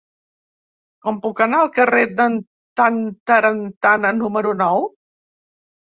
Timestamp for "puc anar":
1.25-1.59